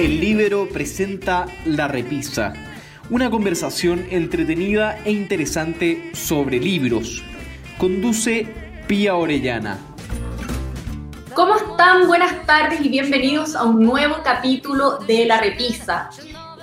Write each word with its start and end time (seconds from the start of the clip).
El 0.00 0.18
Libero 0.18 0.66
presenta 0.66 1.44
La 1.66 1.86
Repisa, 1.86 2.54
una 3.10 3.28
conversación 3.28 4.06
entretenida 4.08 4.98
e 5.04 5.12
interesante 5.12 6.12
sobre 6.14 6.58
libros. 6.58 7.22
Conduce 7.76 8.46
Pía 8.88 9.14
Orellana. 9.16 9.76
¿Cómo 11.34 11.54
están? 11.54 12.06
Buenas 12.06 12.46
tardes 12.46 12.80
y 12.80 12.88
bienvenidos 12.88 13.54
a 13.54 13.64
un 13.64 13.84
nuevo 13.84 14.22
capítulo 14.24 15.00
de 15.00 15.26
La 15.26 15.38
Repisa. 15.38 16.08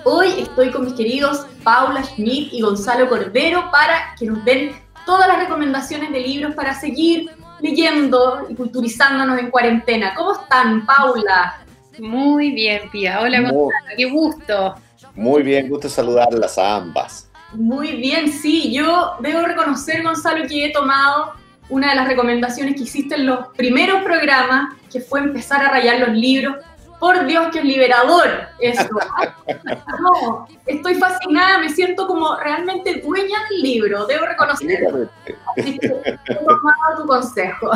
Hoy 0.04 0.30
estoy 0.40 0.72
con 0.72 0.86
mis 0.86 0.96
queridos 0.96 1.46
Paula 1.64 2.04
Schmidt 2.04 2.52
y 2.52 2.62
Gonzalo 2.62 3.08
Cordero 3.08 3.70
para 3.70 4.16
que 4.18 4.26
nos 4.26 4.44
den 4.46 4.72
todas 5.06 5.28
las 5.28 5.38
recomendaciones 5.38 6.12
de 6.12 6.22
libros 6.22 6.56
para 6.56 6.74
seguir 6.74 7.30
leyendo 7.62 8.48
y 8.50 8.56
culturizándonos 8.56 9.38
en 9.38 9.52
cuarentena. 9.52 10.16
¿Cómo 10.16 10.34
están, 10.34 10.88
Paula? 10.88 11.67
Muy 12.00 12.52
bien, 12.52 12.90
Pía. 12.92 13.22
Hola, 13.22 13.42
Gonzalo, 13.42 13.72
qué 13.96 14.06
gusto. 14.06 14.76
Muy 15.16 15.44
bien, 15.44 15.68
gusto 15.70 15.90
saludarlas 15.90 16.58
a 16.58 16.76
ambas. 16.76 17.30
Muy 17.54 17.96
bien, 17.96 18.32
sí. 18.32 18.72
Yo 18.72 19.16
debo 19.20 19.42
reconocer, 19.42 20.04
Gonzalo, 20.04 20.48
que 20.48 20.66
he 20.66 20.72
tomado 20.72 21.34
una 21.70 21.90
de 21.90 21.96
las 21.96 22.08
recomendaciones 22.08 22.76
que 22.76 22.84
hiciste 22.84 23.16
en 23.16 23.26
los 23.26 23.48
primeros 23.56 24.04
programas, 24.04 24.76
que 24.92 25.02
fue 25.02 25.20
empezar 25.20 25.64
a 25.64 25.70
rayar 25.70 26.00
los 26.00 26.16
libros. 26.16 26.58
Por 27.00 27.28
Dios, 27.28 27.50
que 27.52 27.60
es 27.60 27.66
liberador 27.66 28.48
eso. 28.60 28.90
no, 30.02 30.48
estoy 30.66 30.96
fascinada, 30.96 31.60
me 31.60 31.70
siento 31.70 32.08
como 32.08 32.36
realmente 32.38 33.02
dueña 33.02 33.38
del 33.52 33.62
libro, 33.62 34.08
debo 34.08 34.26
reconocer. 34.26 35.08
Así 35.56 35.78
que 35.78 35.88
he 35.88 36.36
tomado 36.36 37.02
tu 37.02 37.08
consejo. 37.08 37.70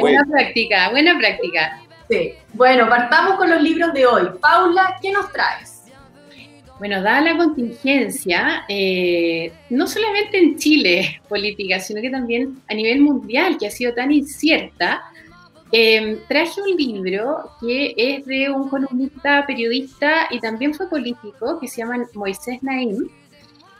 buena 0.00 0.24
práctica, 0.30 0.90
buena 0.90 1.18
práctica. 1.18 1.80
Bueno, 2.54 2.88
partamos 2.88 3.36
con 3.36 3.50
los 3.50 3.62
libros 3.62 3.92
de 3.92 4.06
hoy. 4.06 4.28
Paula, 4.40 4.96
¿qué 5.02 5.12
nos 5.12 5.30
traes? 5.32 5.82
Bueno, 6.78 7.02
dada 7.02 7.20
la 7.20 7.36
contingencia, 7.36 8.64
eh, 8.68 9.52
no 9.68 9.86
solamente 9.86 10.38
en 10.38 10.56
Chile 10.56 11.20
política, 11.28 11.80
sino 11.80 12.00
que 12.00 12.10
también 12.10 12.60
a 12.68 12.74
nivel 12.74 13.00
mundial, 13.00 13.58
que 13.58 13.66
ha 13.66 13.70
sido 13.70 13.92
tan 13.94 14.12
incierta, 14.12 15.02
eh, 15.72 16.18
traje 16.28 16.62
un 16.62 16.76
libro 16.76 17.50
que 17.60 17.94
es 17.96 18.24
de 18.24 18.48
un 18.48 18.68
columnista, 18.68 19.44
periodista 19.46 20.28
y 20.30 20.40
también 20.40 20.72
fue 20.72 20.88
político, 20.88 21.58
que 21.60 21.68
se 21.68 21.78
llama 21.78 22.06
Moisés 22.14 22.62
Naim, 22.62 23.08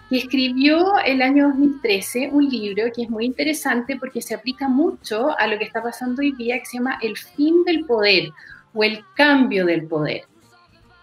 que 0.08 0.18
escribió 0.18 0.98
el 1.04 1.20
año 1.20 1.48
2013 1.48 2.30
un 2.32 2.48
libro 2.48 2.84
que 2.94 3.02
es 3.02 3.10
muy 3.10 3.26
interesante 3.26 3.96
porque 3.96 4.22
se 4.22 4.34
aplica 4.34 4.68
mucho 4.68 5.38
a 5.38 5.46
lo 5.46 5.58
que 5.58 5.64
está 5.64 5.82
pasando 5.82 6.22
hoy 6.22 6.32
día, 6.32 6.58
que 6.58 6.64
se 6.64 6.78
llama 6.78 6.98
El 7.02 7.16
fin 7.16 7.62
del 7.64 7.84
poder 7.84 8.30
o 8.72 8.84
el 8.84 9.04
cambio 9.14 9.66
del 9.66 9.86
poder. 9.86 10.22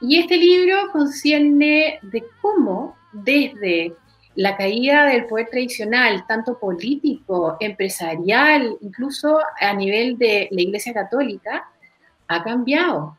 Y 0.01 0.19
este 0.19 0.37
libro 0.37 0.91
concierne 0.91 1.99
de 2.01 2.23
cómo 2.41 2.95
desde 3.11 3.93
la 4.35 4.57
caída 4.57 5.05
del 5.05 5.25
poder 5.25 5.47
tradicional, 5.49 6.25
tanto 6.27 6.59
político, 6.59 7.57
empresarial, 7.59 8.75
incluso 8.81 9.39
a 9.59 9.73
nivel 9.73 10.17
de 10.17 10.49
la 10.51 10.61
Iglesia 10.61 10.93
Católica, 10.93 11.69
ha 12.27 12.43
cambiado 12.43 13.17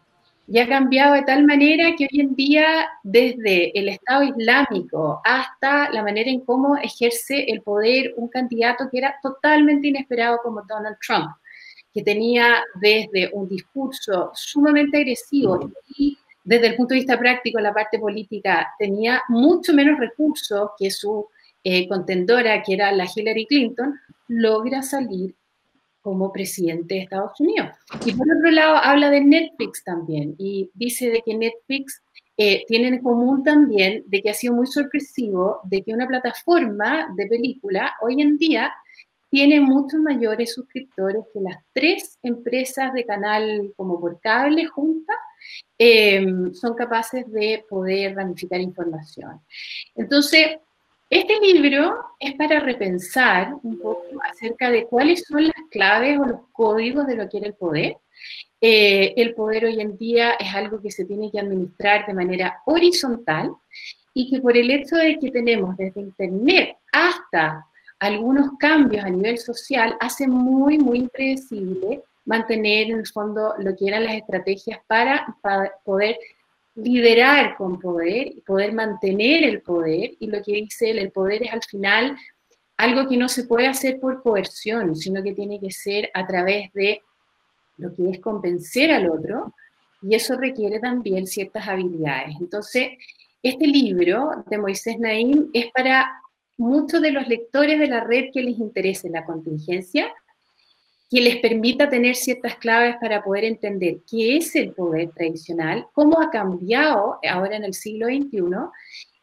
y 0.49 0.59
ha 0.59 0.69
cambiado 0.69 1.15
de 1.15 1.23
tal 1.23 1.45
manera 1.45 1.95
que 1.97 2.05
hoy 2.11 2.21
en 2.21 2.35
día, 2.35 2.89
desde 3.03 3.77
el 3.79 3.89
Estado 3.89 4.23
Islámico 4.23 5.21
hasta 5.25 5.91
la 5.91 6.03
manera 6.03 6.31
en 6.31 6.41
cómo 6.41 6.77
ejerce 6.77 7.45
el 7.49 7.63
poder 7.63 8.15
un 8.17 8.29
candidato 8.29 8.89
que 8.91 8.99
era 8.99 9.17
totalmente 9.23 9.89
inesperado 9.89 10.39
como 10.43 10.63
Donald 10.63 10.97
Trump, 11.05 11.31
que 11.93 12.03
tenía 12.03 12.63
desde 12.81 13.31
un 13.33 13.49
discurso 13.49 14.31
sumamente 14.35 14.99
agresivo 14.99 15.71
y 15.99 16.17
desde 16.45 16.69
el 16.69 16.77
punto 16.77 16.95
de 16.95 17.01
vista 17.01 17.19
práctico, 17.19 17.59
la 17.59 17.75
parte 17.75 17.99
política 17.99 18.69
tenía 18.79 19.21
mucho 19.29 19.73
menos 19.73 19.99
recursos 19.99 20.71
que 20.79 20.93
su 20.93 21.27
eh, 21.65 21.89
contendora, 21.89 22.63
que 22.63 22.75
era 22.75 22.93
la 22.93 23.09
Hillary 23.13 23.47
Clinton, 23.47 23.99
logra 24.29 24.83
salir 24.83 25.35
como 26.07 26.33
presidente 26.33 26.95
de 26.95 27.01
Estados 27.01 27.41
Unidos. 27.41 27.71
Y 28.05 28.13
por 28.13 28.29
otro 28.33 28.53
lado, 28.53 28.77
habla 28.77 29.11
de 29.11 29.21
Netflix 29.21 29.83
también 29.83 30.37
y 30.39 30.71
dice 30.73 31.11
de 31.11 31.21
que 31.27 31.35
Netflix 31.37 32.01
eh, 32.37 32.63
tiene 32.69 32.87
en 32.87 33.03
común 33.03 33.43
también 33.43 34.05
de 34.07 34.23
que 34.23 34.31
ha 34.31 34.35
sido 34.35 34.55
muy 34.55 34.69
sorpresivo 34.69 35.59
de 35.65 35.83
que 35.83 35.93
una 35.93 36.07
plataforma 36.07 37.13
de 37.17 37.27
película 37.27 37.93
hoy 38.01 38.23
en 38.23 38.39
día 38.39 38.73
tiene 39.29 39.61
muchos 39.61 39.99
mayores 39.99 40.55
suscriptores 40.55 41.25
que 41.35 41.41
las 41.41 41.57
tres 41.73 42.21
empresas 42.23 42.93
de 42.93 43.05
canal 43.05 43.73
como 43.75 44.01
por 44.01 44.21
cable 44.21 44.65
juntas 44.67 45.17
eh, 45.77 46.25
son 46.53 46.75
capaces 46.75 47.29
de 47.33 47.65
poder 47.69 48.15
ramificar 48.15 48.61
información. 48.61 49.41
Entonces, 49.97 50.59
este 51.09 51.39
libro 51.41 51.97
es 52.19 52.35
para 52.35 52.61
repensar 52.61 53.55
un 53.63 53.79
poco 53.79 54.03
acerca 54.29 54.71
de 54.71 54.87
cuáles 54.87 55.25
son 55.25 55.45
las 55.45 55.55
claves 55.71 56.19
o 56.19 56.25
los 56.25 56.41
códigos 56.53 57.07
de 57.07 57.17
lo 57.17 57.29
que 57.29 57.39
era 57.39 57.47
el 57.47 57.55
poder. 57.55 57.97
Eh, 58.61 59.15
el 59.17 59.35
poder 59.35 59.67
hoy 59.67 59.81
en 59.81 59.97
día 59.97 60.33
es 60.33 60.55
algo 60.55 60.81
que 60.81 60.91
se 60.91 61.05
tiene 61.05 61.31
que 61.31 61.39
administrar 61.39 62.07
de 62.07 62.15
manera 62.15 62.61
horizontal 62.65 63.53
y 64.15 64.31
que 64.31 64.41
por 64.41 64.57
el 64.57 64.71
hecho 64.71 64.97
de 64.97 65.19
que 65.19 65.31
tenemos 65.31 65.77
desde 65.77 66.01
Internet 66.01 66.77
hasta 66.91 67.67
algunos 67.99 68.51
cambios 68.59 69.05
a 69.05 69.11
nivel 69.11 69.39
social, 69.39 69.97
hace 70.01 70.27
muy, 70.27 70.79
muy 70.79 70.99
impredecible 70.99 72.03
mantener 72.25 72.91
en 72.91 72.99
el 72.99 73.07
fondo 73.07 73.55
lo 73.59 73.75
que 73.77 73.89
eran 73.89 74.05
las 74.05 74.17
estrategias 74.17 74.81
para, 74.87 75.27
para 75.41 75.73
poder 75.85 76.19
liderar 76.77 77.57
con 77.57 77.81
poder 77.81 78.33
poder 78.47 78.73
mantener 78.73 79.45
el 79.45 79.63
poder. 79.63 80.13
Y 80.21 80.29
lo 80.29 80.43
que 80.43 80.53
dice 80.53 80.91
él, 80.91 80.99
el 80.99 81.11
poder 81.11 81.43
es 81.43 81.53
al 81.53 81.63
final 81.63 82.17
algo 82.77 83.09
que 83.09 83.17
no 83.17 83.29
se 83.29 83.45
puede 83.45 83.67
hacer 83.67 83.99
por 83.99 84.23
coerción, 84.23 84.95
sino 84.95 85.23
que 85.23 85.33
tiene 85.33 85.59
que 85.59 85.71
ser 85.71 86.11
a 86.15 86.27
través 86.27 86.73
de 86.75 87.03
lo 87.79 87.95
que 87.95 88.11
es 88.11 88.21
convencer 88.21 88.91
al 88.91 89.11
otro, 89.11 89.55
y 90.03 90.15
eso 90.15 90.37
requiere 90.37 90.79
también 90.79 91.27
ciertas 91.27 91.67
habilidades. 91.67 92.37
Entonces, 92.41 92.91
este 93.43 93.67
libro 93.67 94.45
de 94.49 94.59
Moisés 94.59 94.99
Naim 94.99 95.51
es 95.53 95.67
para 95.73 96.11
muchos 96.59 97.01
de 97.03 97.13
los 97.13 97.27
lectores 97.29 97.79
de 97.79 97.87
la 97.87 98.05
red 98.05 98.27
que 98.33 98.43
les 98.43 98.59
interese 98.59 99.11
la 99.11 99.25
contingencia, 99.25 100.13
que 101.09 101.21
les 101.21 101.37
permita 101.37 101.89
tener 101.89 102.17
ciertas 102.17 102.57
claves 102.57 102.97
para 103.01 103.23
poder 103.23 103.45
entender 103.45 103.99
qué 104.11 104.37
es 104.37 104.55
el 104.57 104.73
poder 104.73 105.11
tradicional, 105.11 105.87
cómo 105.93 106.21
ha 106.21 106.31
cambiado 106.31 107.19
ahora 107.29 107.57
en 107.57 107.65
el 107.65 107.75
siglo 107.75 108.07
XXI, 108.07 108.41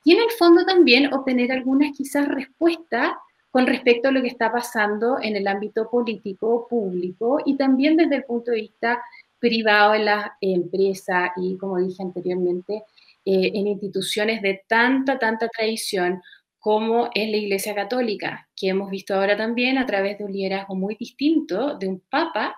y 0.06 0.14
en 0.14 0.22
el 0.22 0.32
fondo 0.38 0.66
también 0.66 1.14
obtener 1.14 1.52
algunas 1.52 1.96
quizás 1.96 2.28
respuestas 2.28 3.14
con 3.52 3.68
respecto 3.68 4.10
a 4.10 4.12
lo 4.12 4.22
que 4.22 4.30
está 4.30 4.52
pasando 4.52 5.18
en 5.22 5.36
el 5.36 5.48
ámbito 5.48 5.90
político, 5.90 6.68
público 6.68 7.40
y 7.46 7.56
también 7.56 7.96
desde 7.96 8.16
el 8.18 8.24
punto 8.24 8.52
de 8.52 8.62
vista 8.62 9.02
privado 9.40 9.94
en 9.94 10.06
las 10.06 10.32
empresas 10.42 11.32
y, 11.38 11.58
como 11.58 11.78
dije 11.78 12.02
anteriormente, 12.02 12.84
eh, 13.26 13.52
en 13.54 13.68
instituciones 13.68 14.42
de 14.42 14.64
tanta, 14.68 15.20
tanta 15.20 15.48
tradición 15.50 16.22
como 16.64 17.10
es 17.14 17.30
la 17.30 17.36
Iglesia 17.36 17.76
Católica, 17.76 18.48
que 18.56 18.70
hemos 18.70 18.90
visto 18.90 19.14
ahora 19.14 19.36
también 19.36 19.78
a 19.78 19.86
través 19.86 20.18
de 20.18 20.24
un 20.24 20.32
liderazgo 20.32 20.76
muy 20.76 20.96
distinto 20.96 21.78
de 21.78 21.90
un 21.90 22.00
papa 22.10 22.56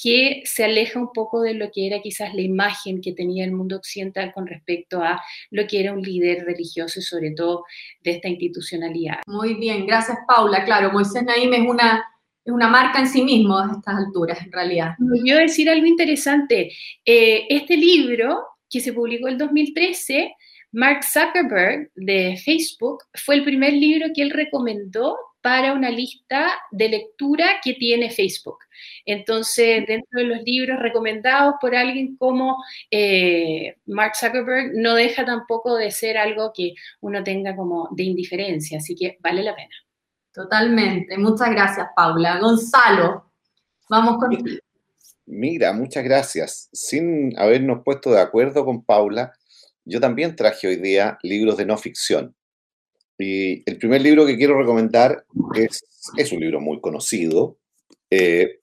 que 0.00 0.42
se 0.44 0.62
aleja 0.62 1.00
un 1.00 1.12
poco 1.12 1.42
de 1.42 1.54
lo 1.54 1.68
que 1.72 1.88
era 1.88 2.00
quizás 2.00 2.32
la 2.32 2.42
imagen 2.42 3.00
que 3.00 3.12
tenía 3.12 3.44
el 3.44 3.50
mundo 3.50 3.74
occidental 3.74 4.32
con 4.32 4.46
respecto 4.46 5.02
a 5.02 5.20
lo 5.50 5.66
que 5.66 5.80
era 5.80 5.92
un 5.92 6.00
líder 6.00 6.44
religioso 6.44 7.00
y 7.00 7.02
sobre 7.02 7.32
todo 7.32 7.64
de 8.04 8.12
esta 8.12 8.28
institucionalidad. 8.28 9.16
Muy 9.26 9.54
bien, 9.54 9.84
gracias 9.84 10.18
Paula. 10.28 10.64
Claro, 10.64 10.92
Moisés 10.92 11.24
Naim 11.24 11.52
es 11.52 11.68
una, 11.68 12.04
es 12.44 12.52
una 12.52 12.68
marca 12.68 13.00
en 13.00 13.08
sí 13.08 13.24
mismo 13.24 13.58
a 13.58 13.68
estas 13.76 13.96
alturas, 13.96 14.40
en 14.40 14.52
realidad. 14.52 14.94
Yo 15.24 15.38
decir 15.38 15.68
algo 15.68 15.86
interesante. 15.86 16.70
Eh, 17.04 17.46
este 17.48 17.76
libro, 17.76 18.44
que 18.70 18.78
se 18.78 18.92
publicó 18.92 19.26
en 19.26 19.38
2013, 19.38 20.36
Mark 20.72 21.04
Zuckerberg 21.04 21.90
de 21.94 22.40
Facebook 22.44 23.04
fue 23.24 23.36
el 23.36 23.44
primer 23.44 23.72
libro 23.72 24.08
que 24.14 24.22
él 24.22 24.30
recomendó 24.30 25.16
para 25.42 25.72
una 25.72 25.90
lista 25.90 26.52
de 26.70 26.88
lectura 26.88 27.60
que 27.62 27.74
tiene 27.74 28.10
Facebook. 28.10 28.58
Entonces, 29.06 29.84
dentro 29.86 30.20
de 30.20 30.24
los 30.24 30.42
libros 30.42 30.78
recomendados 30.80 31.54
por 31.60 31.74
alguien 31.74 32.16
como 32.16 32.62
eh, 32.90 33.76
Mark 33.86 34.12
Zuckerberg, 34.16 34.72
no 34.74 34.94
deja 34.94 35.24
tampoco 35.24 35.76
de 35.76 35.90
ser 35.90 36.18
algo 36.18 36.52
que 36.54 36.74
uno 37.00 37.24
tenga 37.24 37.56
como 37.56 37.88
de 37.92 38.04
indiferencia, 38.04 38.78
así 38.78 38.94
que 38.94 39.16
vale 39.20 39.42
la 39.42 39.56
pena. 39.56 39.74
Totalmente. 40.32 41.18
Muchas 41.18 41.50
gracias, 41.50 41.88
Paula. 41.96 42.38
Gonzalo, 42.38 43.32
vamos 43.88 44.18
contigo. 44.18 44.58
Mira, 45.26 45.72
muchas 45.72 46.04
gracias. 46.04 46.68
Sin 46.72 47.38
habernos 47.38 47.82
puesto 47.84 48.10
de 48.10 48.20
acuerdo 48.20 48.64
con 48.64 48.84
Paula, 48.84 49.32
yo 49.84 50.00
también 50.00 50.36
traje 50.36 50.68
hoy 50.68 50.76
día 50.76 51.18
libros 51.22 51.56
de 51.56 51.66
no 51.66 51.76
ficción. 51.76 52.34
Y 53.18 53.62
el 53.70 53.76
primer 53.78 54.00
libro 54.00 54.26
que 54.26 54.36
quiero 54.36 54.58
recomendar 54.58 55.24
es, 55.54 55.84
es 56.16 56.32
un 56.32 56.40
libro 56.40 56.60
muy 56.60 56.80
conocido. 56.80 57.58
Eh, 58.10 58.60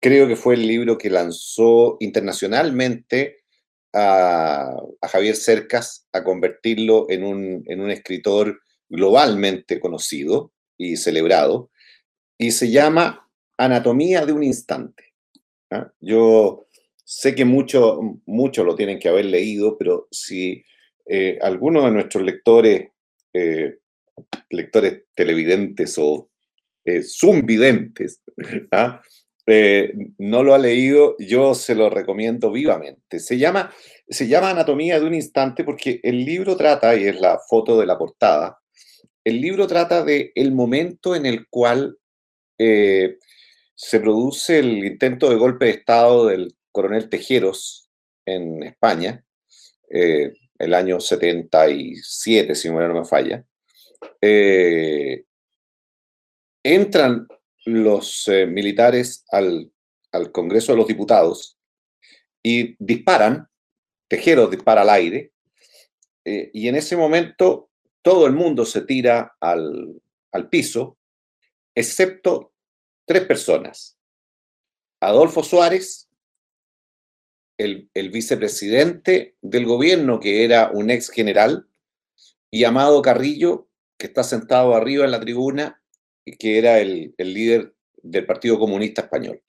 creo 0.00 0.28
que 0.28 0.36
fue 0.36 0.54
el 0.54 0.66
libro 0.66 0.96
que 0.96 1.10
lanzó 1.10 1.96
internacionalmente 2.00 3.44
a, 3.92 4.76
Javier 5.02 5.36
Cercas 5.36 6.06
a 6.12 6.24
convertirlo 6.24 7.06
en 7.08 7.24
un, 7.24 7.62
en 7.66 7.80
un 7.80 7.90
escritor 7.90 8.60
globalmente 8.88 9.80
conocido 9.80 10.52
y 10.76 10.96
celebrado, 10.96 11.70
y 12.38 12.50
se 12.50 12.70
llama 12.70 13.28
Anatomía 13.56 14.26
de 14.26 14.32
un 14.32 14.42
Instante. 14.42 15.14
¿ah? 15.70 15.92
Yo 16.00 16.63
sé 17.04 17.34
que 17.34 17.44
muchos 17.44 17.98
mucho 18.26 18.64
lo 18.64 18.74
tienen 18.74 18.98
que 18.98 19.08
haber 19.08 19.26
leído, 19.26 19.76
pero 19.78 20.08
si 20.10 20.64
eh, 21.06 21.38
alguno 21.42 21.84
de 21.84 21.90
nuestros 21.90 22.24
lectores, 22.24 22.88
eh, 23.32 23.78
lectores 24.50 25.02
televidentes 25.14 25.96
o 25.98 26.30
eh, 26.84 27.02
zumvidentes, 27.02 28.22
¿ah? 28.72 29.02
Eh, 29.46 29.92
no 30.16 30.42
lo 30.42 30.54
ha 30.54 30.58
leído, 30.58 31.16
yo 31.18 31.54
se 31.54 31.74
lo 31.74 31.90
recomiendo 31.90 32.50
vivamente. 32.50 33.20
Se 33.20 33.36
llama, 33.36 33.70
se 34.08 34.26
llama 34.26 34.50
Anatomía 34.50 34.98
de 34.98 35.06
un 35.06 35.14
Instante 35.14 35.64
porque 35.64 36.00
el 36.02 36.24
libro 36.24 36.56
trata, 36.56 36.96
y 36.96 37.04
es 37.04 37.20
la 37.20 37.38
foto 37.38 37.78
de 37.78 37.84
la 37.84 37.98
portada, 37.98 38.58
el 39.22 39.42
libro 39.42 39.66
trata 39.66 40.02
de 40.02 40.32
el 40.34 40.52
momento 40.52 41.14
en 41.14 41.26
el 41.26 41.46
cual 41.48 41.98
se 42.56 44.00
produce 44.00 44.60
el 44.60 44.84
intento 44.84 45.28
de 45.28 45.36
golpe 45.36 45.66
de 45.66 45.72
Estado 45.72 46.28
del 46.28 46.54
coronel 46.74 47.08
Tejeros 47.08 47.88
en 48.26 48.64
España, 48.64 49.24
eh, 49.88 50.32
el 50.58 50.74
año 50.74 50.98
77, 50.98 52.54
si 52.56 52.68
no 52.68 52.94
me 52.94 53.04
falla. 53.04 53.44
entran 56.62 57.28
los 57.64 58.26
eh, 58.28 58.46
militares 58.46 59.24
al, 59.30 59.70
Congreso 60.32 60.72
de 60.72 60.78
los 60.78 60.86
Diputados 60.86 61.58
y 62.42 62.76
disparan, 62.78 63.48
Tejero 64.06 64.46
dispara 64.46 64.82
al 64.82 64.90
aire, 64.90 65.32
eh, 66.24 66.50
y 66.52 66.68
en 66.68 66.76
ese 66.76 66.96
momento 66.96 67.70
todo 68.00 68.26
el 68.26 68.32
mundo 68.32 68.64
se 68.64 68.82
tira 68.82 69.36
al, 69.40 70.00
piso, 70.50 70.98
excepto 71.74 72.52
tres 73.04 73.24
personas. 73.24 73.98
Adolfo 75.00 75.42
Suárez, 75.42 76.08
el, 77.58 77.90
el, 77.94 78.10
vicepresidente 78.10 79.36
del 79.42 79.64
gobierno, 79.64 80.20
que 80.20 80.44
era 80.44 80.70
un 80.72 80.90
ex 80.90 81.10
general, 81.10 81.68
y 82.50 82.64
Amado 82.64 83.02
Carrillo, 83.02 83.68
que 83.98 84.06
está 84.06 84.24
sentado 84.24 84.74
arriba 84.74 85.04
en 85.04 85.10
la 85.10 85.20
tribuna 85.20 85.80
que 86.32 86.58
era 86.58 86.80
el, 86.80 87.14
líder 87.18 87.74
del 88.02 88.26
Partido 88.26 88.58
Comunista 88.58 89.02
Español. 89.02 89.42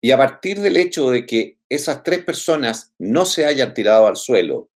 Y 0.00 0.12
a 0.12 0.16
partir 0.16 0.60
del 0.60 0.76
hecho 0.76 1.10
de 1.10 1.26
que 1.26 1.58
esas 1.68 2.02
tres 2.02 2.24
personas 2.24 2.94
no 2.98 3.26
se 3.26 3.44
hayan 3.44 3.74
tirado 3.74 4.06
al 4.06 4.16
suelo 4.16 4.70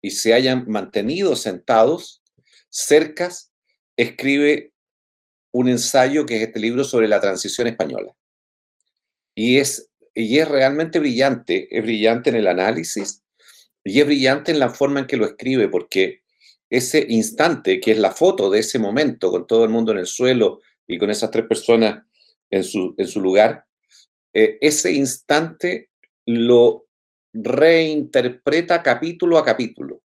y 0.00 0.12
se 0.12 0.32
hayan 0.32 0.64
mantenido 0.68 1.34
sentados, 1.36 2.22
Cercas 2.68 3.52
escribe 3.96 4.72
un 5.52 5.68
ensayo 5.68 6.24
que 6.24 6.36
es 6.36 6.42
este 6.42 6.60
libro 6.60 6.84
sobre 6.84 7.08
la 7.08 7.20
transición 7.20 7.66
española. 7.66 8.14
Y 9.34 9.58
es, 9.58 9.89
y 10.14 10.38
es 10.38 10.48
realmente 10.48 10.98
brillante, 10.98 11.68
es 11.70 11.82
brillante 11.82 12.30
en 12.30 12.36
el 12.36 12.46
análisis 12.46 13.22
y 13.84 14.00
es 14.00 14.06
brillante 14.06 14.52
en 14.52 14.58
la 14.58 14.70
forma 14.70 15.00
en 15.00 15.06
que 15.06 15.16
lo 15.16 15.26
escribe, 15.26 15.68
porque 15.68 16.22
ese 16.68 17.04
instante, 17.08 17.80
que 17.80 17.92
es 17.92 17.98
la 17.98 18.12
foto 18.12 18.50
de 18.50 18.60
ese 18.60 18.78
momento, 18.78 19.30
con 19.30 19.46
todo 19.46 19.64
el 19.64 19.70
mundo 19.70 19.92
en 19.92 19.98
el 19.98 20.06
suelo 20.06 20.60
y 20.86 20.98
con 20.98 21.10
esas 21.10 21.30
tres 21.30 21.46
personas 21.46 22.04
en 22.50 22.64
su, 22.64 22.94
en 22.96 23.06
su 23.06 23.20
lugar, 23.20 23.64
eh, 24.32 24.58
ese 24.60 24.92
instante 24.92 25.90
lo 26.26 26.86
reinterpreta 27.32 28.82
capítulo 28.82 29.38
a 29.38 29.44
capítulo. 29.44 30.02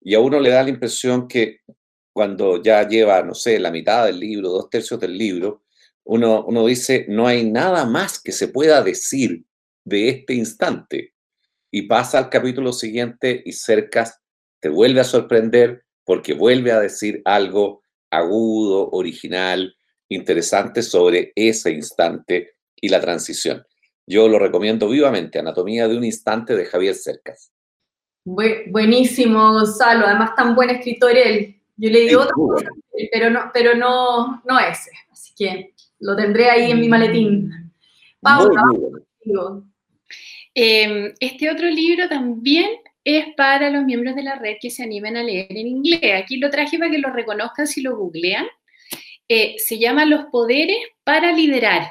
Y 0.00 0.14
a 0.14 0.20
uno 0.20 0.38
le 0.38 0.50
da 0.50 0.62
la 0.62 0.70
impresión 0.70 1.26
que 1.26 1.60
cuando 2.12 2.62
ya 2.62 2.86
lleva, 2.86 3.22
no 3.22 3.34
sé, 3.34 3.58
la 3.58 3.72
mitad 3.72 4.06
del 4.06 4.20
libro, 4.20 4.50
dos 4.50 4.70
tercios 4.70 5.00
del 5.00 5.18
libro, 5.18 5.63
uno, 6.04 6.44
uno 6.44 6.66
dice, 6.66 7.06
no 7.08 7.26
hay 7.26 7.50
nada 7.50 7.86
más 7.86 8.20
que 8.20 8.32
se 8.32 8.48
pueda 8.48 8.82
decir 8.82 9.44
de 9.84 10.08
este 10.08 10.34
instante. 10.34 11.14
Y 11.70 11.82
pasa 11.82 12.18
al 12.18 12.28
capítulo 12.28 12.72
siguiente 12.72 13.42
y 13.44 13.52
Cercas 13.52 14.20
te 14.60 14.68
vuelve 14.68 15.00
a 15.00 15.04
sorprender 15.04 15.84
porque 16.04 16.34
vuelve 16.34 16.72
a 16.72 16.80
decir 16.80 17.20
algo 17.24 17.82
agudo, 18.10 18.90
original, 18.90 19.74
interesante 20.08 20.82
sobre 20.82 21.32
ese 21.34 21.72
instante 21.72 22.54
y 22.76 22.88
la 22.88 23.00
transición. 23.00 23.64
Yo 24.06 24.28
lo 24.28 24.38
recomiendo 24.38 24.88
vivamente, 24.88 25.38
Anatomía 25.38 25.88
de 25.88 25.96
un 25.96 26.04
Instante 26.04 26.54
de 26.54 26.66
Javier 26.66 26.94
Cercas. 26.94 27.50
buenísimo, 28.24 29.52
Gonzalo, 29.52 30.06
además 30.06 30.36
tan 30.36 30.54
buen 30.54 30.70
escritor 30.70 31.16
él. 31.16 31.60
Yo 31.76 31.90
le 31.90 32.00
digo 32.00 32.20
otra 32.22 32.34
pero 33.10 33.30
no, 33.30 33.50
pero 33.52 33.74
no, 33.74 34.42
no 34.44 34.58
ese. 34.60 34.90
Así 35.10 35.32
que 35.36 35.73
lo 36.04 36.14
tendré 36.14 36.50
ahí 36.50 36.70
en 36.70 36.80
mi 36.80 36.88
maletín. 36.88 37.50
Paula, 38.20 38.62
em, 40.54 41.14
este 41.18 41.50
otro 41.50 41.68
libro 41.68 42.08
también 42.08 42.70
es 43.02 43.34
para 43.36 43.70
los 43.70 43.84
miembros 43.84 44.14
de 44.14 44.22
la 44.22 44.36
red 44.36 44.56
que 44.60 44.70
se 44.70 44.82
animen 44.82 45.16
a 45.16 45.22
leer 45.22 45.46
en 45.50 45.66
inglés. 45.66 46.22
Aquí 46.22 46.36
lo 46.36 46.50
traje 46.50 46.78
para 46.78 46.90
que 46.90 46.98
lo 46.98 47.10
reconozcan 47.10 47.66
si 47.66 47.80
lo 47.80 47.96
googlean. 47.96 48.46
Eh, 49.28 49.56
se 49.58 49.78
llama 49.78 50.04
Los 50.04 50.26
Poderes 50.26 50.76
para 51.04 51.32
Liderar 51.32 51.90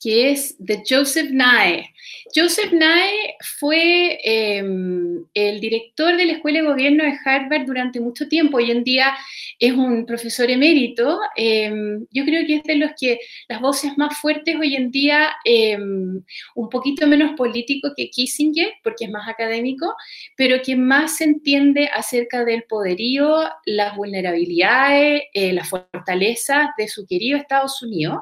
que 0.00 0.30
es 0.30 0.56
de 0.58 0.82
Joseph 0.88 1.30
Nye. 1.30 1.92
Joseph 2.34 2.72
Nye 2.72 3.36
fue 3.58 4.18
em, 4.24 5.24
el 5.34 5.60
director 5.60 6.16
de 6.16 6.24
la 6.24 6.32
Escuela 6.32 6.60
de 6.60 6.68
Gobierno 6.68 7.04
de 7.04 7.18
Harvard 7.24 7.66
durante 7.66 8.00
mucho 8.00 8.26
tiempo. 8.26 8.56
Hoy 8.56 8.70
en 8.70 8.82
día 8.82 9.14
es 9.58 9.72
un 9.72 10.06
profesor 10.06 10.50
emérito. 10.50 11.20
Em, 11.36 12.06
yo 12.10 12.24
creo 12.24 12.46
que 12.46 12.56
es 12.56 12.62
de 12.64 12.76
los 12.76 12.92
que 12.98 13.20
las 13.48 13.60
voces 13.60 13.96
más 13.98 14.16
fuertes 14.16 14.56
hoy 14.58 14.74
en 14.74 14.90
día, 14.90 15.32
em, 15.44 16.22
un 16.54 16.68
poquito 16.70 17.06
menos 17.06 17.32
político 17.36 17.92
que 17.94 18.08
Kissinger, 18.08 18.72
porque 18.82 19.04
es 19.04 19.10
más 19.10 19.28
académico, 19.28 19.94
pero 20.36 20.62
que 20.62 20.76
más 20.76 21.18
se 21.18 21.24
entiende 21.24 21.88
acerca 21.88 22.44
del 22.44 22.62
poderío, 22.62 23.48
las 23.66 23.96
vulnerabilidades, 23.96 25.24
eh, 25.34 25.52
las 25.52 25.68
fortalezas 25.68 26.68
de 26.78 26.88
su 26.88 27.06
querido 27.06 27.36
Estados 27.36 27.82
Unidos, 27.82 28.18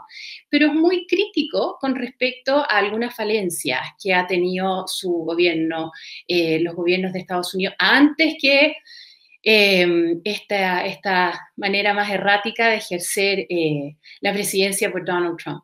pero 0.48 0.66
es 0.66 0.74
muy 0.74 1.06
crítico 1.06 1.67
con 1.80 1.94
respecto 1.94 2.56
a 2.56 2.78
algunas 2.78 3.14
falencias 3.14 3.80
que 4.02 4.14
ha 4.14 4.26
tenido 4.26 4.86
su 4.86 5.10
gobierno, 5.10 5.92
eh, 6.26 6.60
los 6.60 6.74
gobiernos 6.74 7.12
de 7.12 7.20
Estados 7.20 7.54
Unidos, 7.54 7.74
antes 7.78 8.34
que 8.40 8.76
em, 9.42 10.20
esta, 10.24 10.84
esta, 10.86 11.38
manera 11.56 11.94
más 11.94 12.10
errática 12.10 12.68
de 12.68 12.76
ejercer 12.76 13.46
eh, 13.48 13.96
la 14.20 14.32
presidencia 14.32 14.90
por 14.90 15.04
Donald 15.04 15.36
Trump. 15.36 15.62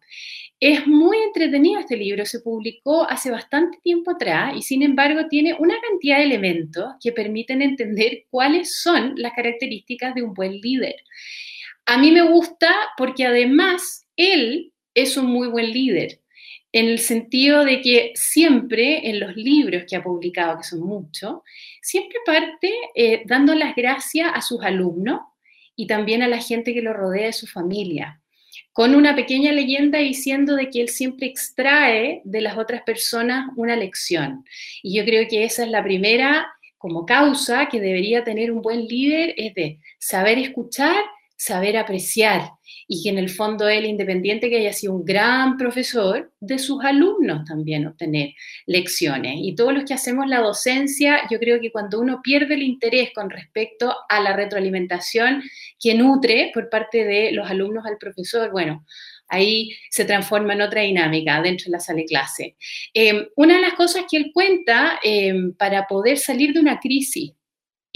Es 0.61 0.87
muy 0.87 1.18
entretenido 1.18 1.80
este 1.80 1.96
libro, 1.96 2.25
se 2.25 2.40
publicó 2.40 3.08
hace 3.08 3.30
bastante 3.30 3.78
tiempo 3.82 4.12
atrás 4.12 4.54
y 4.56 4.62
sin 4.62 4.82
embargo 4.82 5.28
tiene 5.28 5.54
una 5.58 5.75
cantidad 5.80 6.18
de 6.18 6.25
elementos 6.25 6.87
que 7.02 7.12
permiten 7.12 7.61
entender 7.61 8.25
cuáles 8.30 8.80
son 8.80 9.14
las 9.16 9.32
características 9.34 10.14
de 10.14 10.23
un 10.23 10.32
buen 10.32 10.52
líder. 10.61 10.96
A 11.87 11.99
mí 11.99 12.11
me 12.12 12.23
gusta 12.23 12.73
porque 12.96 13.26
además 13.26 14.06
él 14.16 14.73
es 14.94 15.16
un 15.16 15.26
muy 15.26 15.48
buen 15.48 15.70
líder, 15.70 16.20
en 16.74 16.86
el 16.86 16.98
sentido 16.98 17.64
de 17.64 17.80
que 17.80 18.12
siempre 18.16 19.08
en 19.08 19.20
los 19.20 19.36
libros 19.36 19.84
que 19.88 19.94
ha 19.94 20.02
publicado, 20.02 20.58
que 20.58 20.64
son 20.64 20.80
muchos, 20.80 21.36
siempre 21.80 22.18
parte 22.26 22.72
eh, 22.96 23.22
dando 23.26 23.54
las 23.54 23.76
gracias 23.76 24.28
a 24.34 24.42
sus 24.42 24.60
alumnos 24.62 25.20
y 25.76 25.86
también 25.86 26.22
a 26.22 26.28
la 26.28 26.38
gente 26.38 26.74
que 26.74 26.82
lo 26.82 26.92
rodea 26.92 27.26
de 27.26 27.32
su 27.32 27.46
familia, 27.46 28.20
con 28.72 28.96
una 28.96 29.14
pequeña 29.14 29.52
leyenda 29.52 29.98
diciendo 29.98 30.56
de 30.56 30.68
que 30.68 30.80
él 30.80 30.88
siempre 30.88 31.28
extrae 31.28 32.22
de 32.24 32.40
las 32.40 32.58
otras 32.58 32.82
personas 32.82 33.50
una 33.54 33.76
lección. 33.76 34.44
Y 34.82 34.96
yo 34.96 35.04
creo 35.04 35.28
que 35.28 35.44
esa 35.44 35.62
es 35.62 35.70
la 35.70 35.84
primera 35.84 36.48
como 36.76 37.06
causa 37.06 37.68
que 37.68 37.80
debería 37.80 38.24
tener 38.24 38.50
un 38.50 38.62
buen 38.62 38.86
líder, 38.86 39.32
es 39.36 39.54
de 39.54 39.78
saber 39.98 40.38
escuchar, 40.38 41.02
saber 41.36 41.76
apreciar 41.76 42.50
y 42.86 43.02
que 43.02 43.10
en 43.10 43.18
el 43.18 43.28
fondo 43.28 43.68
él, 43.68 43.86
independiente 43.86 44.48
que 44.48 44.58
haya 44.58 44.72
sido 44.72 44.94
un 44.94 45.04
gran 45.04 45.56
profesor, 45.56 46.32
de 46.40 46.58
sus 46.58 46.84
alumnos 46.84 47.44
también 47.46 47.86
obtener 47.86 48.30
lecciones. 48.66 49.36
Y 49.38 49.54
todos 49.54 49.72
los 49.72 49.84
que 49.84 49.94
hacemos 49.94 50.26
la 50.28 50.40
docencia, 50.40 51.22
yo 51.30 51.38
creo 51.38 51.60
que 51.60 51.72
cuando 51.72 52.00
uno 52.00 52.20
pierde 52.22 52.54
el 52.54 52.62
interés 52.62 53.10
con 53.14 53.30
respecto 53.30 53.94
a 54.08 54.20
la 54.20 54.34
retroalimentación 54.34 55.42
que 55.80 55.94
nutre 55.94 56.50
por 56.52 56.68
parte 56.68 57.04
de 57.04 57.32
los 57.32 57.48
alumnos 57.48 57.86
al 57.86 57.96
profesor, 57.98 58.50
bueno, 58.50 58.84
ahí 59.28 59.70
se 59.90 60.04
transforma 60.04 60.52
en 60.52 60.62
otra 60.62 60.82
dinámica 60.82 61.40
dentro 61.40 61.66
de 61.66 61.72
la 61.72 61.80
sala 61.80 61.98
de 61.98 62.04
clase. 62.04 62.56
Em, 62.92 63.26
una 63.36 63.56
de 63.56 63.62
las 63.62 63.74
cosas 63.74 64.04
que 64.10 64.18
él 64.18 64.30
cuenta 64.32 64.98
em, 65.02 65.54
para 65.54 65.86
poder 65.86 66.18
salir 66.18 66.52
de 66.52 66.60
una 66.60 66.78
crisis 66.78 67.32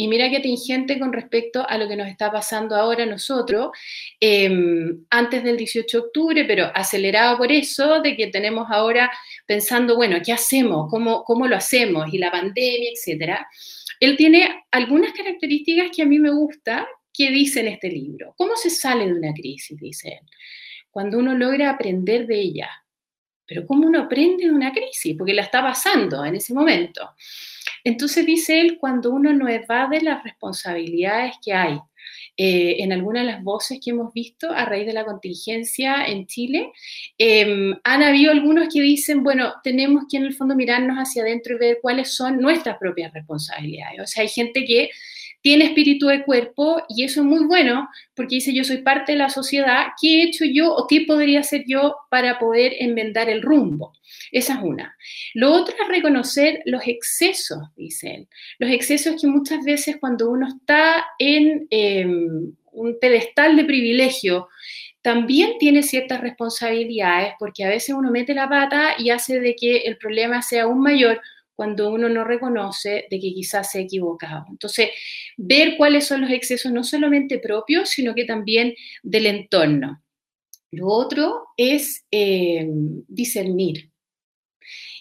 y 0.01 0.07
mira 0.07 0.31
qué 0.31 0.37
atingente 0.37 0.97
con 1.01 1.13
respecto 1.13 1.69
a 1.69 1.77
lo 1.77 1.89
que 1.89 1.97
nos 1.97 2.07
está 2.07 2.31
pasando 2.31 2.77
ahora 2.77 3.05
nosotros, 3.05 3.71
em, 4.21 5.05
antes 5.11 5.43
del 5.43 5.57
18 5.57 5.99
de 5.99 6.05
octubre, 6.07 6.45
pero 6.45 6.71
acelerado 6.73 7.37
por 7.37 7.51
eso, 7.51 8.01
de 8.01 8.17
que 8.17 8.29
tenemos 8.29 8.69
ahora 8.71 9.11
pensando, 9.45 9.97
bueno, 9.97 10.19
¿qué 10.25 10.33
hacemos? 10.33 10.89
¿Cómo, 10.89 11.25
cómo 11.25 11.49
lo 11.49 11.57
hacemos? 11.57 12.15
Y 12.15 12.19
la 12.19 12.31
pandemia, 12.31 12.91
etcétera. 12.95 13.49
Él 13.99 14.17
tiene 14.17 14.63
algunas 14.71 15.13
características 15.13 15.89
que 15.95 16.03
a 16.03 16.07
mí 16.07 16.21
me 16.21 16.31
gusta 16.31 16.87
que 17.13 17.33
dice 17.33 17.59
en 17.59 17.67
este 17.67 17.89
libro. 17.89 18.35
¿Cómo 18.37 18.55
se 18.55 18.71
sale 18.71 19.05
de 19.05 19.15
una 19.15 19.35
crisis? 19.35 19.77
Dice 19.81 20.11
él. 20.11 20.31
Cuando 20.93 21.19
uno 21.19 21.35
logra 21.35 21.71
aprender 21.71 22.25
de 22.29 22.39
ella. 22.39 22.71
Pero 23.45 23.67
¿cómo 23.67 23.89
uno 23.89 24.03
aprende 24.03 24.45
de 24.45 24.53
una 24.53 24.71
crisis? 24.71 25.17
Porque 25.19 25.35
la 25.35 25.43
está 25.43 25.61
pasando 25.61 26.25
en 26.25 26.37
ese 26.37 26.55
momento. 26.55 27.17
Entonces 27.85 28.27
dice 28.27 28.61
él, 28.61 28.79
cuando 28.79 29.11
uno 29.11 29.33
no 29.33 29.49
evade 29.49 30.01
las 30.01 30.23
responsabilidades 30.25 31.35
que 31.45 31.53
hay, 31.53 31.79
eh, 32.37 32.77
en 32.79 32.93
algunas 32.93 33.27
de 33.27 33.33
las 33.33 33.43
voces 33.43 33.81
que 33.83 33.91
hemos 33.91 34.13
visto 34.13 34.51
a 34.53 34.65
raíz 34.65 34.87
de 34.87 34.93
la 34.93 35.05
contingencia 35.05 36.07
en 36.07 36.27
Chile, 36.27 36.71
em, 37.19 37.75
han 37.83 38.03
habido 38.03 38.31
algunos 38.31 38.73
que 38.73 38.81
dicen, 38.81 39.25
bueno, 39.25 39.55
tenemos 39.65 40.05
que 40.09 40.19
en 40.19 40.25
el 40.25 40.35
fondo 40.35 40.55
mirarnos 40.55 40.97
hacia 40.99 41.23
adentro 41.23 41.57
y 41.57 41.59
ver 41.59 41.79
cuáles 41.83 42.15
son 42.15 42.41
nuestras 42.41 42.79
propias 42.79 43.13
responsabilidades. 43.13 44.01
O 44.01 44.07
sea, 44.07 44.23
hay 44.23 44.29
gente 44.29 44.65
que 44.65 44.89
tiene 45.41 45.67
espíritu 45.67 46.07
de 46.07 46.25
cuerpo 46.25 46.83
y 46.89 47.05
eso 47.05 47.21
es 47.21 47.27
muy 47.27 47.45
bueno 47.45 47.89
porque 48.15 48.37
dice 48.37 48.55
yo 48.55 48.65
soy 48.65 48.79
parte 48.79 49.13
de 49.13 49.19
la 49.19 49.31
sociedad, 49.31 49.89
¿qué 50.01 50.21
he 50.21 50.25
hecho 50.25 50.45
yo 50.45 50.75
o 50.75 50.87
qué 50.87 51.05
podría 51.07 51.41
hacer 51.41 51.65
yo 51.67 51.97
para 52.11 52.39
poder 52.39 52.75
enmendar 52.81 53.29
el 53.29 53.43
rumbo? 53.43 53.93
Esa 54.33 54.55
es 54.55 54.61
una. 54.63 54.97
Lo 55.35 55.53
otro 55.53 55.75
es 55.81 55.89
reconocer 55.89 56.63
los 56.65 56.83
excesos, 56.87 57.59
dicen. 57.77 58.29
Los 58.59 58.71
excesos 58.71 59.21
que 59.21 59.27
muchas 59.27 59.65
veces 59.65 59.97
cuando 60.01 60.31
uno 60.31 60.49
está 60.49 61.07
en 61.19 61.67
em, 61.71 62.55
un 62.73 62.99
pedestal 63.01 63.57
de 63.57 63.65
privilegio, 63.65 64.49
también 65.03 65.53
tiene 65.59 65.83
ciertas 65.83 66.21
responsabilidades 66.21 67.35
porque 67.39 67.65
a 67.65 67.69
veces 67.69 67.95
uno 67.95 68.11
mete 68.11 68.35
la 68.35 68.49
pata 68.49 68.95
y 68.99 69.11
hace 69.11 69.41
de 69.41 69.55
que 69.55 69.79
el 69.79 69.97
problema 69.97 70.43
sea 70.43 70.65
aún 70.65 70.81
mayor 70.81 71.21
cuando 71.59 71.91
uno 71.91 72.09
no 72.09 72.23
reconoce 72.23 73.07
de 73.11 73.19
que 73.19 73.35
quizás 73.35 73.73
se 73.73 73.81
ha 73.81 73.83
equivocado. 73.83 74.47
Entonces, 74.49 74.91
ver 75.37 75.77
cuáles 75.77 76.07
son 76.07 76.21
los 76.21 76.31
excesos 76.31 76.71
no 76.71 76.85
solamente 76.85 77.41
propios, 77.41 77.89
sino 77.89 78.15
que 78.15 78.25
también 78.25 78.77
del 79.03 79.27
entorno. 79.27 80.01
Lo 80.71 80.87
otro 80.87 81.49
es 81.57 82.07
em, 82.13 83.03
discernir. 83.09 83.91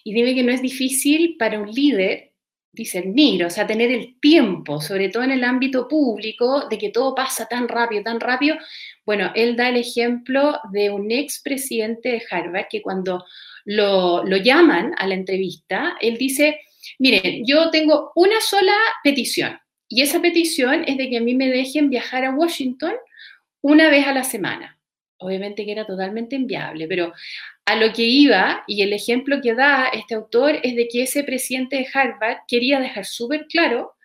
Y 0.04 0.16
dime 0.16 0.34
que 0.34 0.42
no 0.42 0.52
es 0.52 0.64
difícil 0.64 1.36
para 1.38 1.60
un 1.60 1.72
líder 1.72 2.34
discernir, 2.72 3.46
o 3.46 3.52
sea, 3.52 3.68
tener 3.68 3.92
el 3.92 4.20
tiempo, 4.20 4.82
sobre 4.82 5.10
todo 5.10 5.22
en 5.22 5.32
el 5.32 5.44
ámbito 5.44 5.88
público, 5.88 6.68
de 6.70 6.80
que 6.80 6.90
todo 6.90 7.14
pasa 7.14 7.46
tan 7.46 7.68
rápido, 7.68 8.02
tan 8.02 8.20
rápido. 8.20 8.58
Bueno, 9.06 9.32
él 9.36 9.56
da 9.56 9.70
el 9.70 9.78
ejemplo 9.78 10.60
de 10.72 10.90
un 10.90 11.12
expresidente 11.12 12.10
de 12.10 12.24
Harvard 12.32 12.66
que 12.68 12.82
cuando 12.82 13.26
lo, 13.68 14.24
llaman 14.38 14.94
a 14.98 15.08
la 15.08 15.16
entrevista, 15.16 15.98
él 16.00 16.18
dice, 16.18 16.62
miren, 17.00 17.46
yo 17.46 17.70
tengo 17.70 18.12
una 18.16 18.40
sola 18.40 18.76
petición 19.04 19.60
y 19.90 20.02
esa 20.02 20.22
petición 20.22 20.86
es 20.88 20.98
de 20.98 21.10
que 21.10 21.18
a 21.18 21.22
mí 21.22 21.36
me 21.36 21.50
dejen 21.50 21.90
viajar 21.90 22.24
a 22.24 22.32
Washington 22.32 22.94
una 23.62 23.90
vez 23.90 24.08
a 24.08 24.14
la 24.14 24.24
semana. 24.24 24.80
Obviamente 25.20 25.66
que 25.66 25.72
era 25.72 25.86
totalmente 25.86 26.36
inviable, 26.36 26.88
pero 26.88 27.14
a 27.66 27.76
lo 27.76 27.92
que 27.92 28.04
iba 28.04 28.64
y 28.68 28.84
el 28.84 28.94
ejemplo 28.94 29.42
que 29.42 29.54
da 29.54 29.88
este 29.92 30.16
autor 30.16 30.60
es 30.64 30.76
de 30.76 30.88
que 30.88 31.04
ese 31.04 31.24
presidente 31.24 31.76
de 31.78 31.88
Harvard 31.94 32.38
quería 32.48 32.80
dejar 32.80 33.06
súper 33.06 33.48
claro 33.48 33.96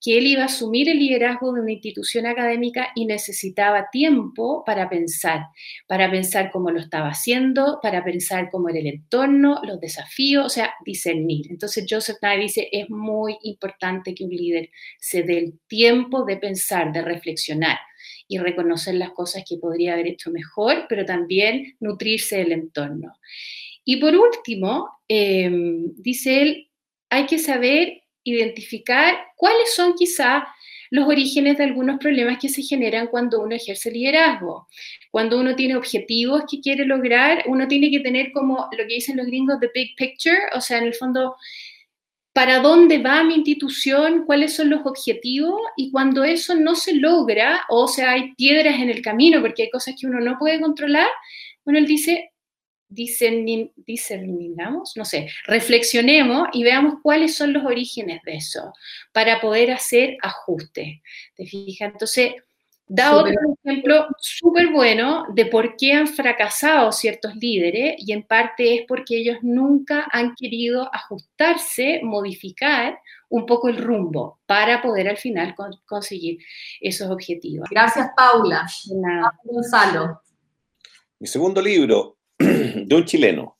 que 0.00 0.16
él 0.16 0.26
iba 0.26 0.42
a 0.42 0.46
asumir 0.46 0.88
el 0.88 0.98
liderazgo 0.98 1.52
de 1.52 1.60
una 1.60 1.72
institución 1.72 2.26
académica 2.26 2.88
y 2.94 3.04
necesitaba 3.04 3.88
tiempo 3.92 4.64
para 4.64 4.88
pensar, 4.88 5.42
para 5.86 6.10
pensar 6.10 6.50
cómo 6.50 6.70
lo 6.70 6.80
estaba 6.80 7.08
haciendo, 7.08 7.78
para 7.82 8.02
pensar 8.02 8.48
cómo 8.50 8.70
era 8.70 8.78
el 8.78 8.86
entorno, 8.86 9.60
los 9.62 9.78
desafíos, 9.78 10.46
o 10.46 10.48
sea, 10.48 10.72
discernir. 10.84 11.46
Entonces 11.50 11.84
Joseph 11.88 12.16
Nye 12.22 12.38
dice, 12.38 12.68
es 12.72 12.88
muy 12.88 13.36
importante 13.42 14.14
que 14.14 14.24
un 14.24 14.30
líder 14.30 14.70
se 14.98 15.22
dé 15.22 15.38
el 15.38 15.60
tiempo 15.66 16.24
de 16.24 16.38
pensar, 16.38 16.92
de 16.92 17.02
reflexionar 17.02 17.78
y 18.26 18.38
reconocer 18.38 18.94
las 18.94 19.10
cosas 19.10 19.44
que 19.46 19.58
podría 19.58 19.92
haber 19.92 20.06
hecho 20.06 20.30
mejor, 20.30 20.86
pero 20.88 21.04
también 21.04 21.76
nutrirse 21.80 22.36
del 22.38 22.52
entorno. 22.52 23.12
Y 23.84 23.96
por 23.96 24.14
último, 24.14 24.88
em, 25.08 25.92
dice 25.96 26.42
él, 26.42 26.70
hay 27.10 27.26
que 27.26 27.38
saber 27.38 27.99
identificar 28.24 29.18
cuáles 29.36 29.74
son 29.74 29.94
quizá 29.94 30.46
los 30.90 31.06
orígenes 31.06 31.56
de 31.56 31.64
algunos 31.64 31.98
problemas 31.98 32.38
que 32.38 32.48
se 32.48 32.62
generan 32.62 33.06
cuando 33.06 33.40
uno 33.40 33.54
ejerce 33.54 33.90
liderazgo. 33.90 34.68
Cuando 35.10 35.38
uno 35.38 35.54
tiene 35.54 35.76
objetivos 35.76 36.42
que 36.50 36.60
quiere 36.60 36.84
lograr, 36.84 37.44
uno 37.46 37.68
tiene 37.68 37.90
que 37.90 38.00
tener 38.00 38.32
como 38.32 38.68
lo 38.72 38.86
que 38.86 38.94
dicen 38.94 39.16
los 39.16 39.26
gringos, 39.26 39.60
the 39.60 39.70
big 39.72 39.94
picture, 39.96 40.38
o 40.54 40.60
sea, 40.60 40.78
en 40.78 40.84
el 40.84 40.94
fondo, 40.94 41.36
para 42.32 42.58
dónde 42.60 42.98
va 42.98 43.22
mi 43.22 43.34
institución, 43.36 44.24
cuáles 44.26 44.54
son 44.54 44.70
los 44.70 44.84
objetivos, 44.84 45.60
y 45.76 45.92
cuando 45.92 46.24
eso 46.24 46.56
no 46.56 46.74
se 46.74 46.94
logra, 46.94 47.62
o 47.68 47.86
sea, 47.86 48.12
hay 48.12 48.34
piedras 48.34 48.80
en 48.80 48.90
el 48.90 49.00
camino, 49.00 49.40
porque 49.40 49.64
hay 49.64 49.70
cosas 49.70 49.94
que 49.98 50.08
uno 50.08 50.20
no 50.20 50.38
puede 50.38 50.60
controlar, 50.60 51.08
bueno, 51.64 51.78
él 51.78 51.86
dice, 52.90 53.70
discerningamos, 53.76 54.96
no 54.96 55.04
sé, 55.04 55.30
reflexionemos 55.46 56.48
y 56.52 56.64
veamos 56.64 56.96
cuáles 57.02 57.34
son 57.34 57.52
los 57.52 57.64
orígenes 57.64 58.20
de 58.24 58.34
eso 58.36 58.72
para 59.12 59.40
poder 59.40 59.70
hacer 59.70 60.16
ajustes. 60.20 61.00
¿Te 61.36 61.46
fijas? 61.46 61.92
Entonces, 61.92 62.34
da 62.92 63.14
otro 63.14 63.32
ejemplo 63.64 64.08
súper 64.18 64.72
bueno 64.72 65.24
de 65.32 65.46
por 65.46 65.76
qué 65.76 65.92
han 65.92 66.08
fracasado 66.08 66.90
ciertos 66.90 67.36
líderes 67.36 67.94
y 67.98 68.12
en 68.12 68.24
parte 68.24 68.74
es 68.74 68.82
porque 68.88 69.18
ellos 69.18 69.38
nunca 69.42 70.08
han 70.10 70.34
querido 70.34 70.92
ajustarse, 70.92 72.00
modificar 72.02 72.98
un 73.28 73.46
poco 73.46 73.68
el 73.68 73.76
rumbo 73.76 74.40
para 74.44 74.82
poder 74.82 75.08
al 75.08 75.18
final 75.18 75.54
conseguir 75.86 76.38
esos 76.80 77.08
objetivos. 77.08 77.68
Gracias, 77.70 78.08
Paula. 78.16 78.66
Gonzalo. 79.44 80.20
Mi 81.20 81.28
segundo 81.28 81.62
libro, 81.62 82.16
de 82.86 82.94
un 82.94 83.04
chileno, 83.04 83.58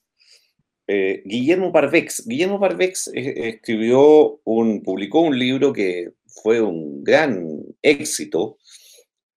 eh, 0.87 1.23
Guillermo 1.27 1.71
Parvex. 1.71 2.27
Guillermo 2.27 2.59
Parvex 2.59 3.09
eh, 3.15 3.49
escribió 3.51 4.41
un, 4.45 4.83
publicó 4.83 5.21
un 5.21 5.39
libro 5.39 5.73
que 5.73 6.13
fue 6.27 6.63
un 6.63 7.05
gran 7.05 7.47
éxito, 7.83 8.57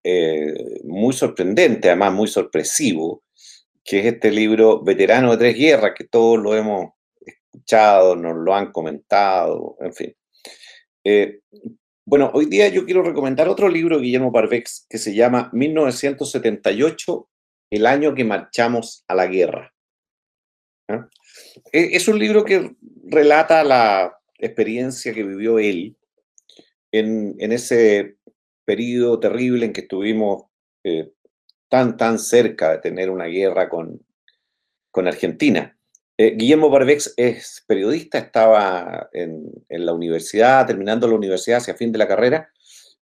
eh, 0.03 0.53
muy 0.85 1.13
sorprendente, 1.13 1.89
además 1.89 2.13
muy 2.13 2.27
sorpresivo, 2.27 3.23
que 3.83 3.99
es 3.99 4.05
este 4.05 4.31
libro 4.31 4.81
Veterano 4.81 5.31
de 5.31 5.37
Tres 5.37 5.57
Guerras, 5.57 5.93
que 5.95 6.05
todos 6.05 6.39
lo 6.39 6.55
hemos 6.55 6.93
escuchado, 7.25 8.15
nos 8.15 8.37
lo 8.37 8.55
han 8.55 8.71
comentado, 8.71 9.75
en 9.81 9.93
fin. 9.93 10.15
bueno, 12.05 12.31
hoy 12.33 12.45
día 12.45 12.69
yo 12.69 12.85
quiero 12.85 13.03
recomendar 13.03 13.49
otro 13.49 13.67
libro 13.67 13.97
de 13.97 14.03
Guillermo 14.03 14.31
Parvex 14.31 14.85
que 14.89 14.97
se 14.97 15.13
llama 15.13 15.49
1978 15.51 17.29
el 17.73 17.87
año 17.87 18.13
que 18.13 18.23
marchamos 18.23 19.03
a 19.07 19.15
la 19.15 19.25
guerra. 19.25 19.73
E, 20.87 21.95
es 21.95 22.07
un 22.07 22.19
libro 22.19 22.45
que 22.45 22.75
relata 23.05 23.63
la 23.63 24.15
experiencia 24.37 25.11
que 25.11 25.23
vivió 25.23 25.57
él 25.57 25.97
en, 26.91 27.35
ese 27.51 28.17
periodo 28.63 29.19
terrible 29.19 29.65
en 29.65 29.73
que 29.73 29.81
estuvimos 29.81 30.43
eh, 30.83 31.13
tan, 31.67 31.97
tan 31.97 32.19
cerca 32.19 32.73
de 32.73 32.77
tener 32.77 33.09
una 33.09 33.25
guerra 33.25 33.69
con, 33.69 33.99
con 34.91 35.07
Argentina. 35.07 35.75
Eh, 36.15 36.35
Guillermo 36.37 36.69
Barbex 36.69 37.15
es 37.17 37.63
periodista, 37.65 38.19
estaba 38.19 39.09
en, 39.13 39.49
en, 39.67 39.85
la 39.85 39.93
universidad, 39.93 40.67
terminando 40.67 41.07
la 41.07 41.15
universidad 41.15 41.57
hacia 41.57 41.73
fin 41.73 41.91
de 41.91 41.97
la 41.97 42.07
carrera, 42.07 42.51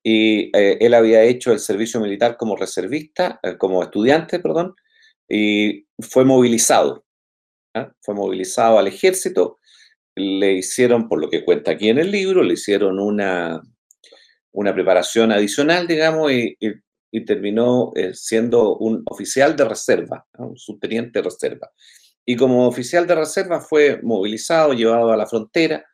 y 0.08 0.56
eh, 0.56 0.78
él 0.80 0.94
había 0.94 1.24
hecho 1.24 1.50
el 1.50 1.58
servicio 1.58 1.98
militar 1.98 2.36
como 2.36 2.54
reservista, 2.54 3.40
eh, 3.42 3.56
como 3.58 3.82
estudiante, 3.82 4.38
perdón, 4.38 4.76
y 5.28 5.84
fue 5.98 6.24
movilizado. 6.24 7.04
Fue 8.02 8.14
movilizado 8.14 8.78
al 8.78 8.86
ejército, 8.86 9.58
le 10.14 10.52
hicieron, 10.52 11.08
por 11.08 11.20
lo 11.20 11.28
que 11.28 11.44
cuenta 11.44 11.72
aquí 11.72 11.88
en 11.88 11.98
el 11.98 12.12
libro, 12.12 12.44
le 12.44 12.54
hicieron 12.54 13.00
una, 13.00 13.60
una 14.52 14.72
preparación 14.72 15.32
adicional, 15.32 15.88
digamos, 15.88 16.30
y, 16.30 16.56
terminó 17.26 17.90
eh, 17.96 18.14
siendo 18.14 18.76
un 18.76 19.02
oficial 19.10 19.56
de 19.56 19.64
reserva, 19.64 20.24
un 20.38 20.56
subteniente 20.56 21.18
de 21.18 21.24
reserva. 21.24 21.72
Y 22.24 22.36
como 22.36 22.68
oficial 22.68 23.08
de 23.08 23.16
reserva 23.16 23.60
fue 23.60 24.00
movilizado, 24.02 24.72
llevado 24.72 25.10
a 25.10 25.16
la 25.16 25.26
frontera, 25.26 25.84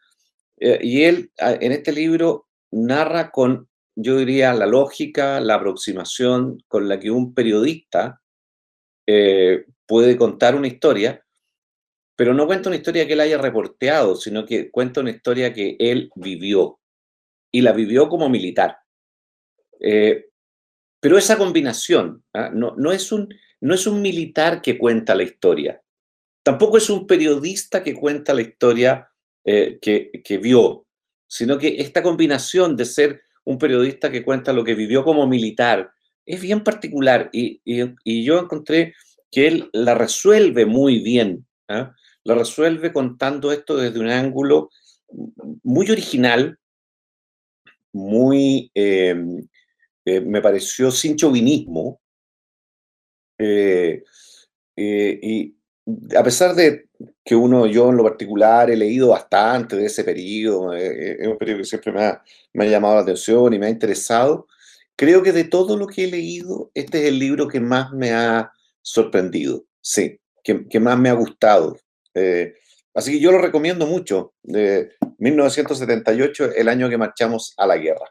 y 0.59 1.03
él 1.03 1.33
en 1.39 1.73
este 1.73 1.93
libro 1.93 2.47
narra 2.71 3.31
con 3.31 3.69
yo 3.95 4.17
diría, 4.17 4.55
la 4.55 4.67
lógica, 4.67 5.41
la 5.41 5.55
aproximación 5.55 6.63
con 6.69 6.89
la 6.89 6.99
que 6.99 7.11
un 7.11 7.35
periodista 7.35 8.21
eh, 9.07 9.67
puede 9.87 10.17
contar 10.17 10.55
una 10.55 10.69
historia, 10.69 11.25
pero 12.17 12.35
no 12.35 12.47
cuenta 12.47 12.69
una 12.69 12.77
historia 12.77 13.07
que 13.07 13.15
él 13.15 13.21
haya 13.21 13.39
reporteado, 13.39 14.17
sino 14.17 14.45
que 14.45 14.71
cuenta 14.71 15.01
una 15.01 15.11
historia 15.11 15.53
que 15.53 15.77
él 15.79 16.11
vivió. 16.15 16.79
y 17.55 17.61
la 17.61 17.73
vivió 17.73 18.09
como 18.09 18.31
militar. 18.31 18.79
Eh, 19.79 20.31
pero 21.01 21.19
esa 21.19 21.37
combinación, 21.37 22.25
¿ah? 22.33 22.51
no, 22.55 22.75
no, 22.79 22.93
es 22.93 23.13
un, 23.13 23.29
no 23.61 23.75
es 23.75 23.87
un 23.87 24.01
militar 24.01 24.63
que 24.63 24.79
cuenta 24.79 25.15
la 25.15 25.25
historia, 25.25 25.83
tampoco 26.43 26.79
es 26.79 26.89
un 26.91 27.07
periodista 27.07 27.83
que 27.83 27.95
cuenta 27.95 28.35
la 28.35 28.43
historia 28.43 29.11
eh, 29.45 29.79
que, 29.81 30.39
vio, 30.39 30.87
sino 31.27 31.59
que 31.59 31.81
esta 31.81 32.03
combinación 32.03 32.77
de 32.77 32.85
ser 32.85 33.23
un 33.45 33.59
periodista 33.59 34.11
que 34.11 34.25
cuenta 34.25 34.53
lo 34.53 34.65
que 34.65 34.75
vivió 34.75 35.05
como 35.05 35.27
militar 35.27 35.93
es 36.25 36.41
bien 36.41 36.63
particular 36.63 37.31
y, 37.33 37.61
yo 38.25 38.39
encontré 38.39 38.95
que 39.31 39.49
él 39.49 39.71
la 39.73 39.95
resuelve 39.95 40.67
muy 40.67 41.01
bien, 41.01 41.47
¿ah? 41.69 41.95
la 42.25 42.35
resuelve 42.35 42.93
contando 42.93 43.51
esto 43.51 43.77
desde 43.77 43.99
un 43.99 44.09
ángulo 44.09 44.71
muy 45.63 45.91
original, 45.91 46.59
muy, 47.93 48.71
em, 48.75 49.49
eh, 50.05 50.21
me 50.21 50.41
pareció 50.41 50.91
sin 50.91 51.17
chauvinismo, 51.17 52.01
eh, 53.39 54.03
y 54.77 55.55
a 56.17 56.23
pesar 56.23 56.55
de 56.55 56.89
que 57.25 57.35
uno, 57.35 57.67
yo 57.67 57.91
en 57.91 57.97
lo 57.97 58.05
particular, 58.05 58.71
he 58.71 58.77
leído 58.77 59.09
bastante 59.09 59.77
de 59.77 59.87
ese 59.87 60.05
periodo, 60.05 60.75
eh, 60.75 61.17
es 61.21 61.27
un 61.27 61.39
periodo 61.39 61.59
que 61.59 61.65
siempre 61.65 61.93
me 61.93 62.05
ha, 62.65 62.69
llamado 62.69 62.97
la 62.97 63.01
atención 63.03 63.53
y 63.53 63.59
me 63.59 63.67
ha 63.67 63.71
interesado, 63.71 64.47
creo 64.97 65.23
que 65.23 65.33
de 65.33 65.45
todo 65.45 65.77
lo 65.77 65.87
que 65.87 66.05
he 66.05 66.11
leído, 66.11 66.71
este 66.75 67.03
es 67.03 67.09
el 67.09 67.19
libro 67.19 67.49
que 67.49 67.61
más 67.61 67.93
me 67.93 68.13
ha 68.13 68.53
sorprendido, 68.81 69.65
sí, 69.81 70.21
que, 70.45 70.69
que 70.69 70.81
más 70.81 70.99
me 70.99 71.09
ha 71.09 71.15
gustado. 71.15 71.77
Eh, 72.15 72.55
así 72.95 73.13
que 73.13 73.21
yo 73.21 73.33
lo 73.33 73.39
recomiendo 73.39 73.87
mucho, 73.87 74.35
de 74.43 74.93
1978, 75.19 76.53
el 76.55 76.69
año 76.69 76.89
que 76.89 76.99
marchamos 76.99 77.55
a 77.57 77.67
la 77.67 77.77
guerra. 77.77 78.07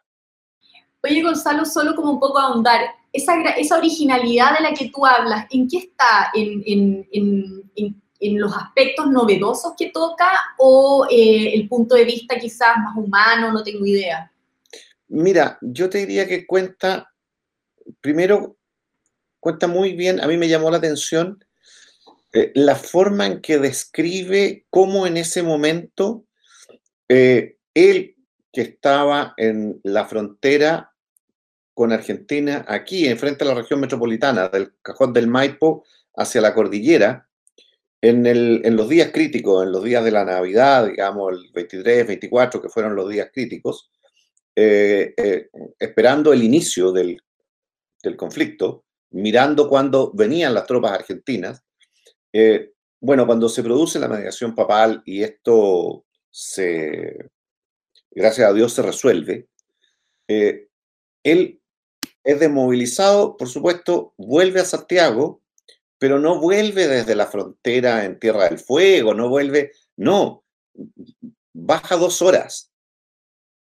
Oye, 1.03 1.23
Gonzalo, 1.23 1.65
solo 1.65 1.95
como 1.95 2.11
un 2.11 2.19
poco 2.19 2.37
ahondar, 2.37 2.81
esa, 3.13 3.41
esa 3.51 3.77
originalidad 3.77 4.57
de 4.57 4.63
la 4.63 4.73
que 4.73 4.89
tú 4.89 5.05
hablas, 5.05 5.45
¿en 5.51 5.67
qué 5.67 5.77
está? 5.77 6.31
¿En, 6.33 6.63
en, 6.65 7.07
en, 7.11 8.01
en 8.21 8.39
los 8.39 8.55
aspectos 8.55 9.09
novedosos 9.09 9.73
que 9.77 9.89
toca 9.89 10.29
o 10.59 11.07
eh, 11.09 11.53
el 11.53 11.67
punto 11.67 11.95
de 11.95 12.05
vista 12.05 12.39
quizás 12.39 12.77
más 12.77 12.95
humano? 12.95 13.51
No 13.51 13.63
tengo 13.63 13.85
idea. 13.85 14.31
Mira, 15.07 15.57
yo 15.61 15.89
te 15.89 15.97
diría 15.99 16.27
que 16.27 16.45
cuenta, 16.45 17.11
primero, 17.99 18.55
cuenta 19.39 19.67
muy 19.67 19.93
bien, 19.93 20.21
a 20.21 20.27
mí 20.27 20.37
me 20.37 20.47
llamó 20.47 20.71
la 20.71 20.77
atención 20.77 21.43
eh, 22.31 22.51
la 22.55 22.75
forma 22.75 23.25
en 23.25 23.41
que 23.41 23.57
describe 23.57 24.65
cómo 24.69 25.05
en 25.05 25.17
ese 25.17 25.43
momento 25.43 26.23
eh, 27.09 27.57
él 27.73 28.15
que 28.53 28.61
estaba 28.61 29.33
en 29.35 29.81
la 29.83 30.05
frontera 30.05 30.90
con 31.81 31.91
Argentina, 31.91 32.63
aquí, 32.67 33.07
enfrente 33.07 33.43
a 33.43 33.47
la 33.47 33.55
región 33.55 33.79
metropolitana, 33.79 34.49
del 34.49 34.71
cajón 34.83 35.13
del 35.13 35.25
Maipo 35.25 35.83
hacia 36.15 36.39
la 36.39 36.53
cordillera, 36.53 37.27
en, 37.99 38.27
el, 38.27 38.61
en, 38.63 38.75
los 38.75 38.87
días 38.87 39.09
críticos, 39.11 39.65
en 39.65 39.71
los 39.71 39.83
días 39.83 40.05
de 40.05 40.11
la 40.11 40.23
Navidad, 40.23 40.85
digamos, 40.85 41.33
el 41.33 41.49
23, 41.51 42.05
24, 42.05 42.61
que 42.61 42.69
fueron 42.69 42.95
los 42.95 43.09
días 43.09 43.31
críticos, 43.33 43.89
eh, 44.55 45.15
eh, 45.17 45.49
esperando 45.79 46.31
el 46.31 46.43
inicio 46.43 46.91
del, 46.91 47.19
del, 48.03 48.15
conflicto, 48.15 48.85
mirando 49.09 49.67
cuando 49.67 50.11
venían 50.13 50.53
las 50.53 50.67
tropas 50.67 50.91
argentinas. 50.91 51.63
Eh, 52.31 52.73
bueno, 52.99 53.25
cuando 53.25 53.49
se 53.49 53.63
produce 53.63 53.97
la 53.97 54.07
mediación 54.07 54.53
papal 54.53 55.01
y 55.03 55.23
esto 55.23 56.05
se, 56.29 57.31
gracias 58.11 58.47
a 58.47 58.53
Dios, 58.53 58.71
se 58.71 58.83
resuelve, 58.83 59.47
él 60.27 61.60
es 62.23 62.39
desmovilizado, 62.39 63.37
por 63.37 63.47
supuesto, 63.47 64.13
vuelve 64.17 64.61
a 64.61 64.65
Santiago, 64.65 65.41
pero 65.97 66.19
no 66.19 66.39
vuelve 66.39 66.87
desde 66.87 67.15
la 67.15 67.27
frontera 67.27 68.05
en 68.05 68.19
Tierra 68.19 68.45
del 68.45 68.59
Fuego, 68.59 69.13
no 69.13 69.29
vuelve, 69.29 69.71
no, 69.97 70.43
baja 71.53 71.95
dos 71.95 72.21
horas. 72.21 72.71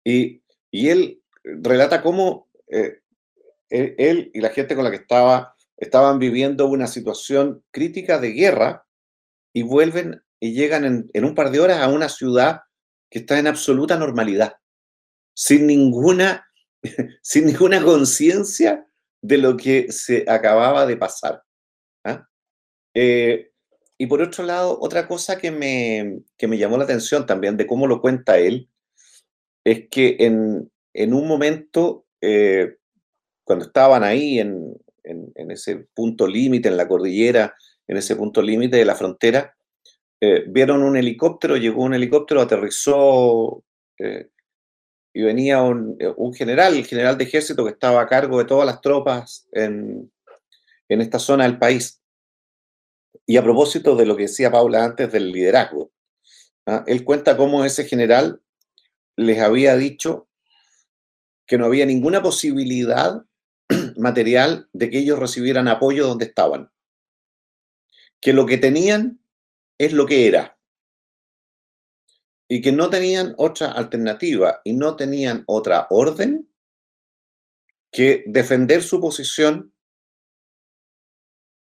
Y, 0.04 0.42
él 0.72 1.22
relata 1.44 2.02
cómo 2.02 2.50
eh, 2.68 3.00
él, 3.70 4.32
y 4.34 4.42
la 4.42 4.50
gente 4.50 4.76
con 4.76 4.84
la 4.84 4.90
que 4.90 4.98
estaba 4.98 5.56
estaban 5.78 6.18
viviendo 6.18 6.68
una 6.68 6.88
situación 6.88 7.64
crítica 7.72 8.20
de 8.20 8.32
guerra 8.32 8.86
y 9.54 9.64
vuelven 9.64 10.24
y 10.40 10.54
llegan 10.54 11.10
en 11.14 11.26
un 11.26 11.36
par 11.36 11.52
de 11.52 11.60
horas 11.60 11.80
a 11.80 11.90
una 11.90 12.10
ciudad 12.10 12.62
que 13.10 13.20
está 13.20 13.38
en 13.38 13.48
absoluta 13.48 13.98
normalidad, 13.98 14.58
sin 15.36 15.68
ninguna 15.68 16.48
sin 17.22 17.46
ninguna 17.46 17.84
conciencia 17.84 18.86
de 19.22 19.38
lo 19.38 19.56
que 19.56 19.92
se 19.92 20.26
acababa 20.28 20.86
de 20.86 20.98
pasar. 20.98 21.42
¿ah? 22.04 22.28
Eh, 22.94 23.52
y 23.98 24.08
por 24.08 24.22
otro 24.22 24.44
lado, 24.44 24.78
otra 24.82 25.08
cosa 25.08 25.38
que 25.38 25.52
me, 25.52 26.22
me, 26.42 26.58
llamó 26.58 26.78
la 26.78 26.84
atención 26.84 27.26
también 27.26 27.56
de 27.56 27.66
cómo 27.66 27.88
lo 27.88 28.02
cuenta 28.02 28.38
él, 28.38 28.70
es 29.64 29.88
que 29.90 30.18
en, 30.20 31.14
un 31.14 31.28
momento, 31.28 32.06
eh, 32.20 32.76
cuando 33.46 33.66
estaban 33.66 34.04
ahí 34.04 34.40
en, 34.40 34.78
ese 35.50 35.88
punto 35.94 36.28
límite, 36.28 36.70
en 36.70 36.78
la 36.78 36.88
cordillera, 36.88 37.56
en 37.88 37.98
ese 37.98 38.16
punto 38.16 38.42
límite 38.42 38.78
de 38.78 38.86
la 38.86 38.96
frontera, 38.96 39.56
eh, 40.20 40.46
vieron 40.48 40.82
un 40.82 40.98
helicóptero, 40.98 41.58
llegó 41.58 41.84
un 41.84 41.94
helicóptero, 41.94 42.42
aterrizó 42.42 43.64
y 45.14 45.22
venía 45.22 45.62
un, 45.62 46.34
general, 46.34 46.74
el 46.76 46.86
general 46.86 47.18
de 47.18 47.26
ejército 47.26 47.64
que 47.64 47.72
estaba 47.72 48.02
a 48.02 48.08
cargo 48.08 48.40
de 48.40 48.46
todas 48.46 48.66
las 48.66 48.82
tropas 48.82 49.48
en, 49.52 50.12
esta 50.90 51.20
zona 51.20 51.44
del 51.46 51.58
país. 51.58 52.02
Y 53.26 53.38
a 53.38 53.44
propósito 53.44 53.96
de 53.96 54.06
lo 54.06 54.16
que 54.16 54.24
decía 54.24 54.52
Paula 54.52 54.84
antes 54.84 55.12
del 55.12 55.32
liderazgo, 55.32 55.92
¿ah? 56.66 56.84
él 56.88 57.04
cuenta 57.04 57.38
cómo 57.38 57.64
ese 57.64 57.86
general 57.86 58.42
les 59.16 59.40
había 59.40 59.76
dicho 59.76 60.28
que 61.46 61.58
no 61.58 61.66
había 61.66 61.86
ninguna 61.86 62.22
posibilidad 62.22 63.24
material 63.98 64.68
de 64.74 64.90
que 64.90 65.00
ellos 65.00 65.20
recibieran 65.20 65.68
apoyo 65.68 66.08
donde 66.08 66.26
estaban. 66.26 66.72
Que 68.20 68.34
lo 68.34 68.46
que 68.46 68.58
tenían 68.58 69.20
es 69.78 69.94
lo 69.94 70.06
que 70.06 70.28
era 70.28 70.58
y 72.48 72.62
que 72.62 72.72
no 72.72 72.90
tenían 72.90 73.34
otra 73.38 73.72
alternativa 73.72 74.62
y 74.64 74.74
no 74.74 74.96
tenían 74.96 75.44
otra 75.48 75.88
orden 75.90 76.50
que 77.92 78.24
defender 78.28 78.82
su 78.84 79.00
posición 79.00 79.74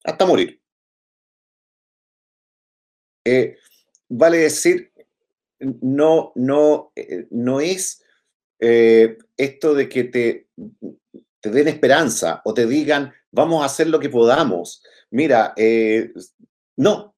hasta 0.04 0.26
morir. 0.26 0.60
Eh, 3.24 3.56
vale 4.08 4.38
decir, 4.38 4.92
no, 5.58 6.32
no, 6.34 6.92
eh, 6.94 7.26
no 7.30 7.60
es 7.60 8.04
eh, 8.60 9.18
esto 9.36 9.74
de 9.74 9.88
que 9.88 10.04
te, 10.04 10.48
te, 11.40 11.50
den 11.50 11.68
esperanza 11.68 12.42
o 12.44 12.52
te 12.54 12.66
digan, 12.66 13.12
vamos 13.30 13.62
a 13.62 13.66
hacer 13.66 13.88
lo 13.88 13.98
que 13.98 14.10
podamos. 14.10 14.82
Mira, 15.10 15.54
no, 16.76 17.16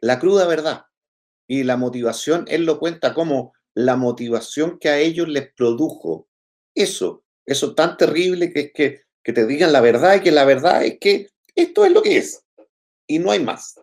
la 0.00 0.18
cruda 0.18 0.46
verdad 0.46 0.87
y 1.48 1.64
la 1.64 1.76
motivación, 1.76 2.44
él 2.46 2.64
lo 2.64 2.78
cuenta 2.78 3.14
como 3.14 3.54
la 3.74 3.96
motivación 3.96 4.78
que 4.78 4.90
a 4.90 4.98
ellos 4.98 5.28
les 5.28 5.52
produjo 5.52 6.28
eso, 6.74 7.24
eso 7.46 7.74
tan 7.74 7.96
terrible 7.96 8.52
que 8.52 8.60
es 8.60 8.72
que, 8.72 9.02
que 9.24 9.32
te 9.32 9.46
digan 9.46 9.72
la 9.72 9.80
verdad 9.80 10.16
y 10.16 10.20
que 10.20 10.30
la 10.30 10.44
verdad 10.44 10.84
es 10.84 10.98
que 11.00 11.30
esto 11.54 11.84
es 11.84 11.92
lo 11.92 12.02
que 12.02 12.18
es 12.18 12.44
y 13.06 13.18
no 13.18 13.30
hay 13.30 13.40
más. 13.40 13.80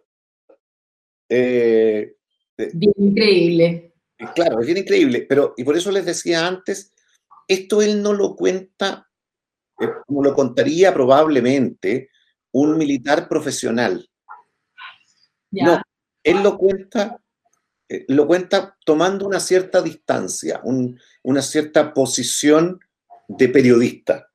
Eh, 1.28 2.16
eh, 2.58 2.72
bien 2.74 2.94
increíble. 2.98 3.94
Claro, 4.34 4.62
es 4.62 4.66
bien 4.66 4.78
increíble, 4.78 5.26
pero 5.28 5.54
y 5.58 5.64
por 5.64 5.76
eso 5.76 5.92
les 5.92 6.06
decía 6.06 6.48
antes, 6.48 6.94
esto 7.48 7.82
él 7.82 8.02
no 8.02 8.14
lo 8.14 8.36
cuenta 8.36 9.10
eh, 9.80 9.90
como 10.06 10.24
lo 10.24 10.34
contaría 10.34 10.94
probablemente 10.94 12.10
un 12.52 12.78
militar 12.78 13.28
profesional. 13.28 14.08
No, 15.52 15.82
él 16.24 16.44
lo 16.44 16.58
cuenta 16.58 17.22
eh, 17.88 18.06
lo 18.08 18.26
cuenta 18.26 18.76
tomando 18.84 19.28
una 19.28 19.40
cierta 19.40 19.82
distancia, 19.82 20.62
una 21.24 21.42
cierta 21.42 21.94
posición 21.94 22.80
de 23.28 23.50
periodista. 23.50 24.30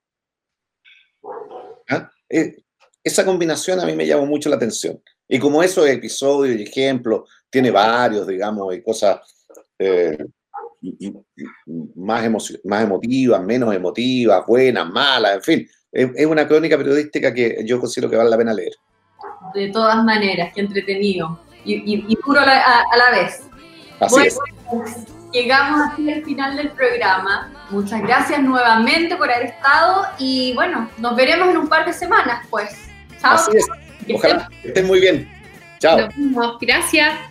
¿Ah? 1.88 2.10
Eh, 2.28 2.62
esa 3.02 3.24
combinación 3.24 3.80
a 3.80 3.86
mí 3.86 3.94
me 3.94 4.06
llamó 4.06 4.26
mucho 4.26 4.48
la 4.48 4.56
atención. 4.56 5.02
Y 5.26 5.38
como 5.38 5.62
esos 5.62 5.88
episodios 5.88 6.58
y 6.58 6.64
ejemplos, 6.64 7.28
tiene 7.48 7.70
varios, 7.70 8.26
digamos, 8.26 8.74
y 8.74 8.82
cosas 8.82 9.20
eh, 9.78 10.18
más, 11.96 12.28
más 12.64 12.84
emotivas, 12.84 13.42
menos 13.42 13.74
emotivas, 13.74 14.44
buenas, 14.46 14.88
malas, 14.90 15.36
en 15.36 15.42
fin. 15.42 15.68
Es, 15.92 16.26
una 16.26 16.46
crónica 16.46 16.76
periodística 16.76 17.34
que 17.34 17.62
yo 17.64 17.80
considero 17.80 18.08
que 18.08 18.16
vale 18.16 18.30
la 18.30 18.38
pena 18.38 18.54
leer. 18.54 18.72
De 19.54 19.70
todas 19.70 20.04
maneras, 20.04 20.52
qué 20.54 20.60
entretenido 20.60 21.40
y, 21.64 22.16
duro 22.24 22.40
a 22.40 22.44
la, 22.44 23.10
vez. 23.10 23.42
Así 24.00 24.26
es. 24.26 24.38
llegamos 25.32 25.80
así 25.92 26.10
al 26.10 26.24
final 26.24 26.56
del 26.56 26.70
programa. 26.70 27.52
Muchas 27.70 28.02
gracias 28.02 28.40
nuevamente 28.42 29.16
por 29.16 29.30
haber 29.30 29.46
estado 29.46 30.06
y 30.18 30.52
bueno, 30.54 30.88
nos 30.98 31.14
veremos 31.16 31.48
en 31.48 31.58
un 31.58 31.68
par 31.68 31.86
de 31.86 31.92
semanas, 31.92 32.46
pues. 32.50 32.88
Chao. 33.20 33.34
Así 33.34 33.56
es. 33.56 33.66
Ojalá 34.14 34.48
estén 34.64 34.86
muy 34.86 35.00
bien. 35.00 35.30
Chao. 35.78 35.98
Nos 35.98 36.16
vemos. 36.16 36.58
Gracias. 36.60 37.29